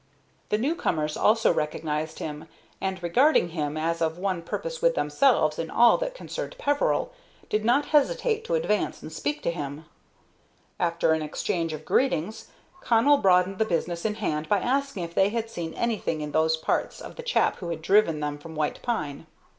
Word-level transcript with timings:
The 0.49 0.57
new 0.57 0.73
comers 0.73 1.15
also 1.15 1.53
recognized 1.53 2.17
him, 2.17 2.47
and, 2.81 3.03
regarding 3.03 3.49
him 3.49 3.77
as 3.77 4.01
of 4.01 4.17
one 4.17 4.41
purpose 4.41 4.81
with 4.81 4.95
themselves 4.95 5.59
in 5.59 5.69
all 5.69 5.99
that 5.99 6.15
concerned 6.15 6.55
Peveril, 6.57 7.11
did 7.49 7.63
not 7.63 7.85
hesitate 7.93 8.43
to 8.45 8.55
advance 8.55 9.03
and 9.03 9.13
speak 9.13 9.43
to 9.43 9.51
him. 9.51 9.85
After 10.79 11.11
an 11.13 11.21
exchange 11.21 11.71
of 11.71 11.85
greetings, 11.85 12.47
Connell 12.81 13.17
broached 13.17 13.59
the 13.59 13.63
business 13.63 14.03
in 14.03 14.15
hand 14.15 14.49
by 14.49 14.57
asking 14.57 15.03
if 15.03 15.13
they 15.13 15.29
had 15.29 15.51
seen 15.51 15.75
anything 15.75 16.21
in 16.21 16.31
those 16.31 16.57
parts 16.57 16.99
of 16.99 17.15
the 17.15 17.21
chap 17.21 17.57
who 17.57 17.69
had 17.69 17.83
driven 17.83 18.21
them 18.21 18.39
from 18.39 18.55
White 18.55 18.81
Pine. 18.81 19.27